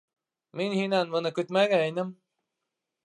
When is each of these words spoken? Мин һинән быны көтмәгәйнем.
Мин 0.61 0.73
һинән 0.79 1.13
быны 1.17 1.33
көтмәгәйнем. 1.41 2.13